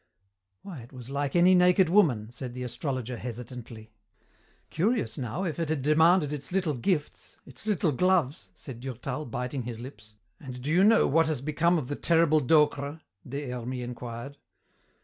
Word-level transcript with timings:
"Why, 0.63 0.79
it 0.79 0.91
was 0.91 1.11
like 1.11 1.35
any 1.35 1.53
naked 1.53 1.87
woman," 1.87 2.31
said 2.31 2.55
the 2.55 2.63
astrologer 2.63 3.17
hesitantly. 3.17 3.91
"Curious, 4.71 5.15
now, 5.15 5.43
if 5.43 5.59
it 5.59 5.69
had 5.69 5.83
demanded 5.83 6.33
its 6.33 6.51
little 6.51 6.73
gifts, 6.73 7.37
its 7.45 7.67
little 7.67 7.91
gloves" 7.91 8.49
said 8.55 8.79
Durtal, 8.79 9.25
biting 9.27 9.61
his 9.61 9.79
lips. 9.79 10.15
"And 10.39 10.59
do 10.59 10.71
you 10.71 10.83
know 10.83 11.05
what 11.05 11.27
has 11.27 11.41
become 11.43 11.77
of 11.77 11.87
the 11.87 11.95
terrible 11.95 12.39
Docre?" 12.39 13.01
Des 13.29 13.49
Hermies 13.51 13.83
inquired. 13.83 14.37